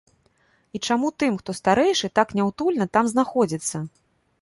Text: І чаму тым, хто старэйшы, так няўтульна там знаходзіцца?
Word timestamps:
І 0.77 0.81
чаму 0.87 1.11
тым, 1.25 1.37
хто 1.43 1.55
старэйшы, 1.59 2.07
так 2.21 2.27
няўтульна 2.41 2.91
там 2.99 3.15
знаходзіцца? 3.17 3.87